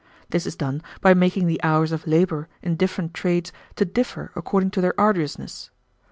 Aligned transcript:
This 0.31 0.47
is 0.47 0.55
done 0.55 0.81
by 0.99 1.13
making 1.13 1.45
the 1.45 1.61
hours 1.61 1.91
of 1.91 2.07
labor 2.07 2.47
in 2.63 2.75
different 2.75 3.13
trades 3.13 3.53
to 3.75 3.85
differ 3.85 4.31
according 4.35 4.71
to 4.71 4.81
their 4.81 4.99
arduousness. 4.99 5.69